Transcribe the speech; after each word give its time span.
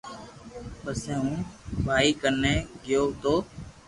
پسي 0.81 1.11
ھون 1.19 1.33
ڀائي 1.85 2.09
ڪني 2.21 2.55
گيو 2.85 3.03
تو 3.21 3.33